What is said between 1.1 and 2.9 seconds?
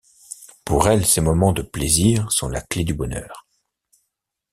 moments de plaisir sont la clé